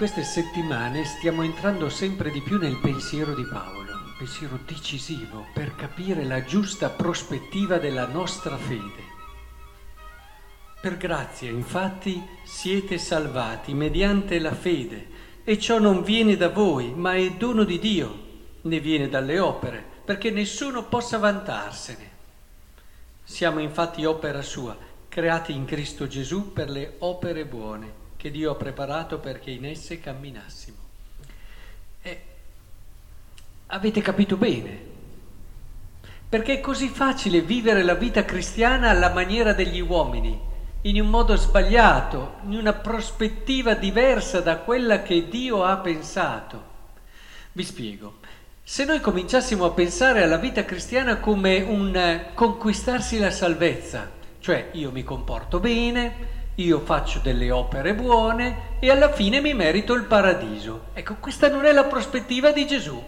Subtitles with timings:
[0.00, 5.74] queste settimane stiamo entrando sempre di più nel pensiero di Paolo, un pensiero decisivo per
[5.76, 9.04] capire la giusta prospettiva della nostra fede.
[10.80, 15.06] Per grazia, infatti, siete salvati mediante la fede,
[15.44, 18.22] e ciò non viene da voi, ma è dono di Dio,
[18.62, 22.10] né viene dalle opere, perché nessuno possa vantarsene.
[23.22, 24.74] Siamo infatti opera sua,
[25.10, 29.98] creati in Cristo Gesù per le opere buone che Dio ha preparato perché in esse
[29.98, 30.76] camminassimo.
[32.02, 32.22] E
[33.68, 34.78] avete capito bene,
[36.28, 40.38] perché è così facile vivere la vita cristiana alla maniera degli uomini,
[40.82, 46.62] in un modo sbagliato, in una prospettiva diversa da quella che Dio ha pensato.
[47.52, 48.18] Vi spiego.
[48.62, 54.90] Se noi cominciassimo a pensare alla vita cristiana come un conquistarsi la salvezza, cioè io
[54.90, 60.88] mi comporto bene, io faccio delle opere buone e alla fine mi merito il paradiso.
[60.92, 63.02] Ecco, questa non è la prospettiva di Gesù,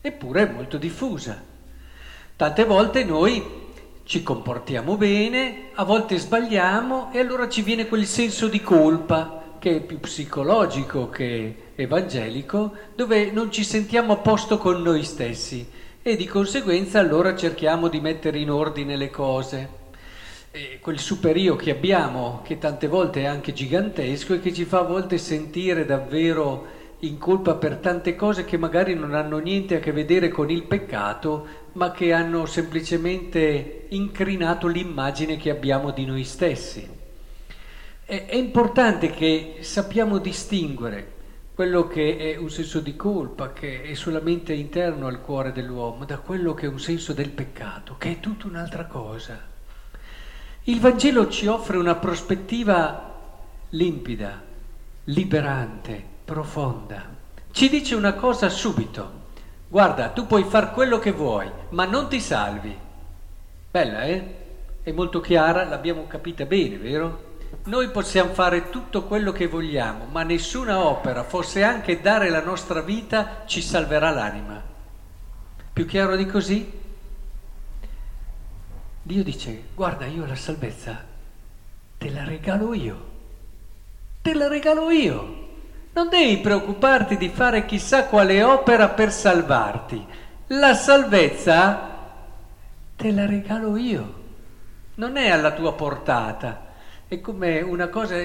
[0.00, 1.42] eppure è molto diffusa.
[2.36, 3.60] Tante volte noi
[4.04, 9.76] ci comportiamo bene, a volte sbagliamo e allora ci viene quel senso di colpa che
[9.76, 15.68] è più psicologico che evangelico, dove non ci sentiamo a posto con noi stessi
[16.02, 19.80] e di conseguenza allora cerchiamo di mettere in ordine le cose
[20.80, 24.84] quel superio che abbiamo, che tante volte è anche gigantesco e che ci fa a
[24.84, 29.92] volte sentire davvero in colpa per tante cose che magari non hanno niente a che
[29.92, 36.86] vedere con il peccato, ma che hanno semplicemente incrinato l'immagine che abbiamo di noi stessi.
[38.04, 41.10] È, è importante che sappiamo distinguere
[41.54, 46.18] quello che è un senso di colpa, che è solamente interno al cuore dell'uomo, da
[46.18, 49.51] quello che è un senso del peccato, che è tutta un'altra cosa.
[50.64, 53.18] Il Vangelo ci offre una prospettiva
[53.70, 54.40] limpida,
[55.06, 57.04] liberante, profonda.
[57.50, 59.20] Ci dice una cosa subito.
[59.66, 62.78] Guarda, tu puoi fare quello che vuoi, ma non ti salvi.
[63.72, 64.36] Bella, eh?
[64.84, 67.30] È molto chiara, l'abbiamo capita bene, vero?
[67.64, 72.82] Noi possiamo fare tutto quello che vogliamo, ma nessuna opera, forse anche dare la nostra
[72.82, 74.62] vita, ci salverà l'anima.
[75.72, 76.81] Più chiaro di così?
[79.02, 81.10] Dio dice, guarda, io la salvezza
[82.02, 83.10] te la regalo io,
[84.22, 85.40] te la regalo io.
[85.92, 90.04] Non devi preoccuparti di fare chissà quale opera per salvarti.
[90.48, 91.90] La salvezza
[92.96, 94.20] te la regalo io.
[94.94, 96.70] Non è alla tua portata.
[97.06, 98.16] È come una cosa,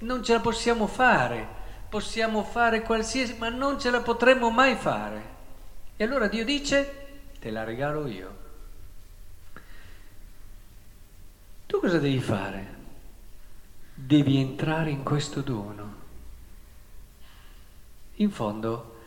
[0.00, 1.60] non ce la possiamo fare.
[1.88, 5.22] Possiamo fare qualsiasi, ma non ce la potremmo mai fare.
[5.96, 7.06] E allora Dio dice,
[7.38, 8.40] te la regalo io.
[11.66, 12.74] Tu cosa devi fare?
[13.92, 15.94] Devi entrare in questo dono.
[18.14, 18.98] In fondo,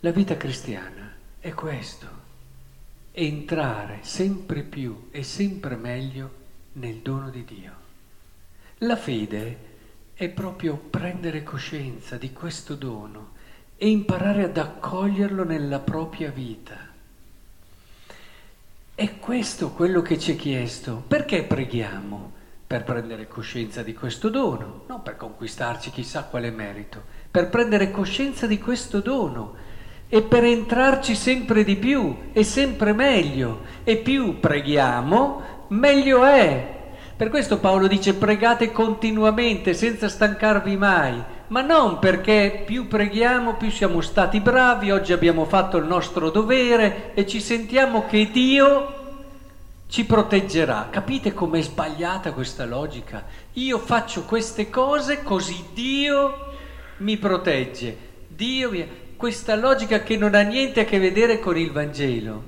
[0.00, 2.08] la vita cristiana è questo,
[3.12, 6.30] entrare sempre più e sempre meglio
[6.72, 7.72] nel dono di Dio.
[8.78, 9.58] La fede
[10.14, 13.34] è proprio prendere coscienza di questo dono
[13.76, 16.85] e imparare ad accoglierlo nella propria vita.
[18.98, 21.04] È questo quello che ci è chiesto.
[21.06, 22.32] Perché preghiamo?
[22.66, 28.46] Per prendere coscienza di questo dono, non per conquistarci chissà quale merito, per prendere coscienza
[28.46, 29.54] di questo dono
[30.08, 33.64] e per entrarci sempre di più e sempre meglio.
[33.84, 36.76] E più preghiamo, meglio è.
[37.14, 43.70] Per questo Paolo dice pregate continuamente senza stancarvi mai, ma non perché più preghiamo più
[43.70, 48.94] siamo stati bravi, oggi abbiamo fatto il nostro dovere e ci sentiamo che Dio
[49.88, 50.88] ci proteggerà.
[50.90, 53.24] Capite com'è sbagliata questa logica?
[53.54, 56.54] Io faccio queste cose così Dio
[56.98, 57.96] mi protegge.
[58.28, 59.04] Dio mi...
[59.16, 62.42] Questa logica che non ha niente a che vedere con il Vangelo.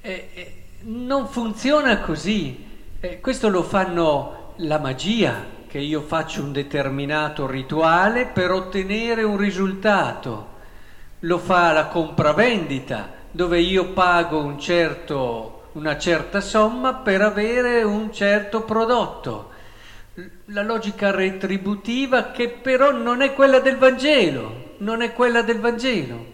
[0.00, 2.64] Eh, eh, non funziona così.
[3.00, 9.38] Eh, questo lo fanno la magia, che io faccio un determinato rituale per ottenere un
[9.38, 10.48] risultato.
[11.20, 18.12] Lo fa la compravendita, dove io pago un certo, una certa somma per avere un
[18.12, 19.48] certo prodotto.
[20.48, 26.26] La logica retributiva che però non è quella del Vangelo, non è quella del Vangelo.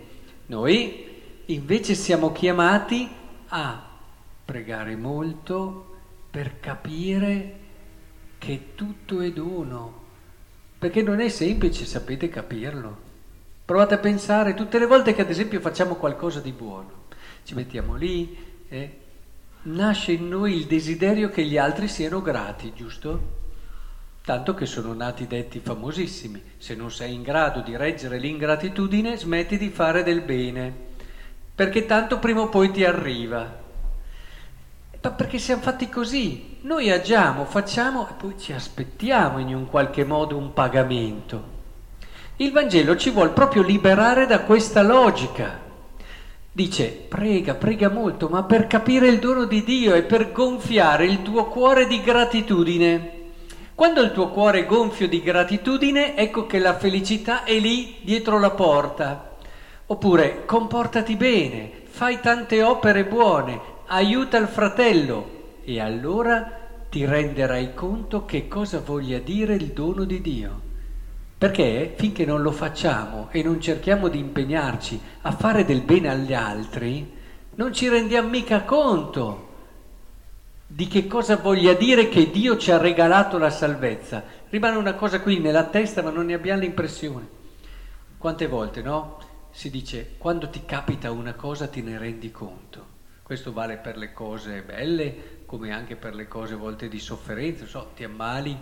[0.46, 3.08] Noi invece siamo chiamati
[3.50, 3.86] a
[4.44, 5.94] pregare molto
[6.28, 7.57] per capire
[8.38, 10.06] che tutto è dono,
[10.78, 13.06] perché non è semplice, sapete, capirlo.
[13.64, 17.06] Provate a pensare tutte le volte che ad esempio facciamo qualcosa di buono,
[17.42, 18.36] ci mettiamo lì,
[18.68, 18.98] eh,
[19.62, 23.36] nasce in noi il desiderio che gli altri siano grati, giusto?
[24.28, 26.42] tanto che sono nati detti famosissimi.
[26.58, 30.70] Se non sei in grado di reggere l'ingratitudine, smetti di fare del bene,
[31.54, 33.58] perché tanto prima o poi ti arriva.
[35.00, 36.47] Ma perché siamo fatti così?
[36.60, 41.56] Noi agiamo, facciamo e poi ci aspettiamo in un qualche modo un pagamento.
[42.38, 45.60] Il Vangelo ci vuole proprio liberare da questa logica.
[46.50, 51.22] Dice, prega, prega molto, ma per capire il dono di Dio e per gonfiare il
[51.22, 53.12] tuo cuore di gratitudine.
[53.76, 58.40] Quando il tuo cuore è gonfio di gratitudine, ecco che la felicità è lì dietro
[58.40, 59.36] la porta.
[59.86, 65.36] Oppure comportati bene, fai tante opere buone, aiuta il fratello
[65.68, 66.50] e allora
[66.88, 70.62] ti renderai conto che cosa voglia dire il dono di Dio.
[71.36, 76.32] Perché finché non lo facciamo e non cerchiamo di impegnarci a fare del bene agli
[76.32, 77.14] altri,
[77.56, 79.46] non ci rendiamo mica conto
[80.66, 84.24] di che cosa voglia dire che Dio ci ha regalato la salvezza.
[84.48, 87.28] Rimane una cosa qui nella testa, ma non ne abbiamo l'impressione.
[88.16, 89.18] Quante volte, no?
[89.50, 92.96] Si dice, quando ti capita una cosa ti ne rendi conto.
[93.22, 97.64] Questo vale per le cose belle, come anche per le cose volte di sofferenza.
[97.64, 98.54] So, ti ammali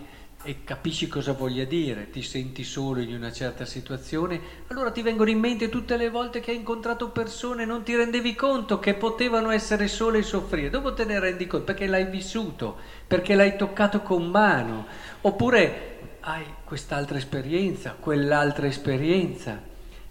[0.43, 5.29] e capisci cosa voglia dire, ti senti solo in una certa situazione, allora ti vengono
[5.29, 8.93] in mente tutte le volte che hai incontrato persone e non ti rendevi conto che
[8.93, 10.69] potevano essere sole e soffrire.
[10.69, 14.85] Dopo te ne rendi conto perché l'hai vissuto, perché l'hai toccato con mano,
[15.19, 19.61] oppure hai quest'altra esperienza, quell'altra esperienza.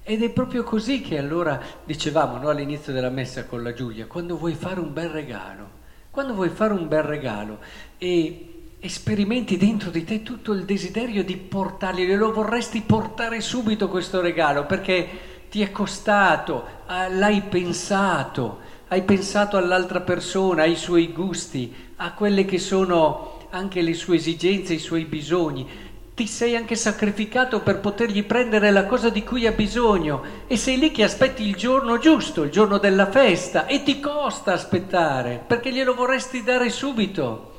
[0.03, 4.37] Ed è proprio così che allora dicevamo no, all'inizio della messa con la Giulia, quando
[4.37, 5.85] vuoi fare un bel regalo,
[6.17, 7.59] quando vuoi fare un bel regalo
[7.99, 14.23] e sperimenti dentro di te tutto il desiderio di portargli, lo vorresti portare subito questo
[14.23, 15.07] regalo perché
[15.51, 22.47] ti è costato, ah, l'hai pensato, hai pensato all'altra persona, ai suoi gusti, a quelle
[22.47, 25.69] che sono anche le sue esigenze, i suoi bisogni.
[26.17, 30.79] Ti sei anche sacrificato per potergli prendere la cosa di cui ha bisogno e sei
[30.79, 35.71] lì che aspetti il giorno giusto, il giorno della festa e ti costa aspettare perché
[35.71, 37.53] glielo vorresti dare subito.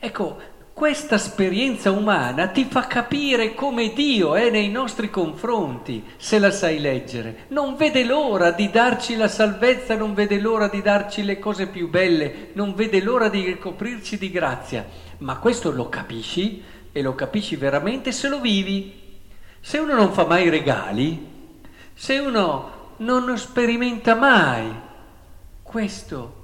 [0.00, 0.38] Ecco,
[0.72, 6.80] questa esperienza umana ti fa capire come Dio è nei nostri confronti, se la sai
[6.80, 7.44] leggere.
[7.50, 11.88] Non vede l'ora di darci la salvezza, non vede l'ora di darci le cose più
[11.88, 14.84] belle, non vede l'ora di ricoprirci di grazia.
[15.18, 19.18] Ma questo lo capisci e lo capisci veramente se lo vivi.
[19.60, 21.28] Se uno non fa mai regali,
[21.94, 24.72] se uno non sperimenta mai
[25.62, 26.36] questo,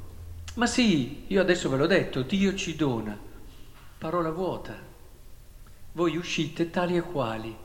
[0.55, 3.25] ma sì, io adesso ve l'ho detto, Dio ci dona
[3.99, 4.75] parola vuota.
[5.93, 7.57] Voi uscite tali e quali.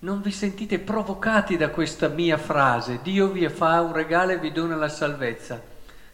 [0.00, 4.50] Non vi sentite provocati da questa mia frase, Dio vi fa un regalo e vi
[4.50, 5.62] dona la salvezza.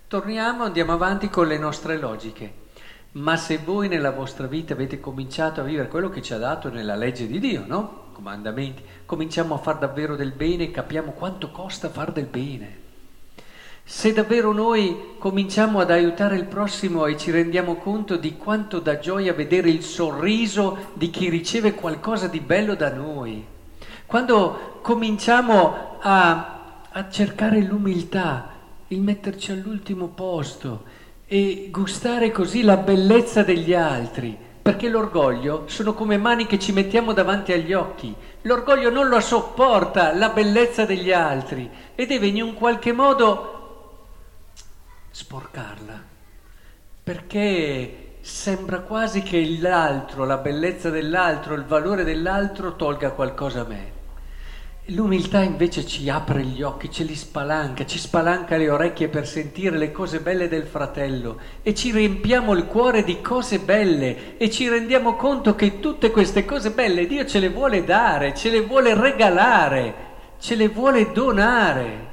[0.06, 2.66] Torniamo, andiamo avanti con le nostre logiche.
[3.12, 6.68] Ma se voi nella vostra vita avete cominciato a vivere quello che ci ha dato
[6.68, 8.06] nella legge di Dio, no?
[8.12, 12.86] Comandamenti, cominciamo a far davvero del bene e capiamo quanto costa far del bene.
[13.82, 18.98] Se davvero noi cominciamo ad aiutare il prossimo e ci rendiamo conto di quanto dà
[18.98, 23.42] gioia vedere il sorriso di chi riceve qualcosa di bello da noi,
[24.04, 28.50] quando cominciamo a, a cercare l'umiltà,
[28.88, 30.84] il metterci all'ultimo posto
[31.30, 37.12] e gustare così la bellezza degli altri, perché l'orgoglio sono come mani che ci mettiamo
[37.12, 38.14] davanti agli occhi.
[38.42, 44.06] L'orgoglio non lo sopporta la bellezza degli altri e deve in un qualche modo
[45.10, 46.02] sporcarla,
[47.04, 53.97] perché sembra quasi che l'altro, la bellezza dell'altro, il valore dell'altro tolga qualcosa a me.
[54.92, 59.76] L'umiltà invece ci apre gli occhi, ce li spalanca, ci spalanca le orecchie per sentire
[59.76, 64.66] le cose belle del fratello e ci riempiamo il cuore di cose belle e ci
[64.66, 68.94] rendiamo conto che tutte queste cose belle Dio ce le vuole dare, ce le vuole
[68.94, 69.94] regalare,
[70.38, 72.06] ce le vuole donare.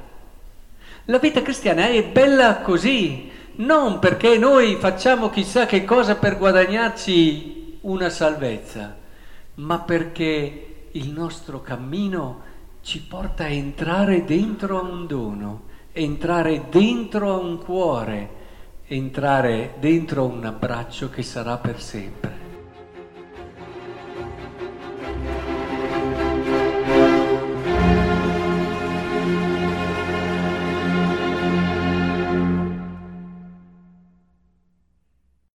[1.06, 7.78] La vita cristiana è bella così, non perché noi facciamo chissà che cosa per guadagnarci
[7.82, 8.94] una salvezza,
[9.54, 12.45] ma perché il nostro cammino
[12.86, 18.28] ci porta a entrare dentro a un dono, entrare dentro a un cuore,
[18.86, 22.45] entrare dentro a un abbraccio che sarà per sempre.